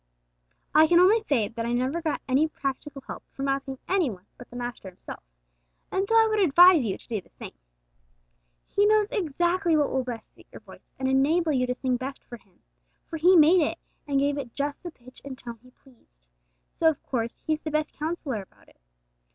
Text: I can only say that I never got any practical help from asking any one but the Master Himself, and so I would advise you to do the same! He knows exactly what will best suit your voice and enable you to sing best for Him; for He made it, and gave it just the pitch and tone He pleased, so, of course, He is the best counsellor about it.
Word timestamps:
I 0.73 0.87
can 0.87 0.99
only 0.99 1.19
say 1.19 1.47
that 1.47 1.63
I 1.63 1.73
never 1.73 2.01
got 2.01 2.23
any 2.27 2.47
practical 2.47 3.01
help 3.05 3.21
from 3.33 3.47
asking 3.47 3.77
any 3.87 4.09
one 4.09 4.25
but 4.35 4.49
the 4.49 4.55
Master 4.55 4.87
Himself, 4.89 5.21
and 5.91 6.07
so 6.07 6.15
I 6.15 6.25
would 6.25 6.39
advise 6.39 6.83
you 6.83 6.97
to 6.97 7.07
do 7.07 7.21
the 7.21 7.29
same! 7.29 7.53
He 8.67 8.87
knows 8.87 9.11
exactly 9.11 9.77
what 9.77 9.91
will 9.91 10.03
best 10.03 10.33
suit 10.33 10.47
your 10.51 10.61
voice 10.61 10.91
and 10.97 11.07
enable 11.07 11.51
you 11.51 11.67
to 11.67 11.75
sing 11.75 11.97
best 11.97 12.23
for 12.23 12.37
Him; 12.37 12.63
for 13.11 13.17
He 13.17 13.35
made 13.35 13.61
it, 13.61 13.77
and 14.07 14.17
gave 14.19 14.39
it 14.39 14.55
just 14.55 14.81
the 14.81 14.89
pitch 14.89 15.21
and 15.23 15.37
tone 15.37 15.59
He 15.61 15.69
pleased, 15.69 16.23
so, 16.71 16.89
of 16.89 17.03
course, 17.03 17.43
He 17.45 17.53
is 17.53 17.59
the 17.61 17.69
best 17.69 17.93
counsellor 17.93 18.41
about 18.41 18.69
it. 18.69 18.81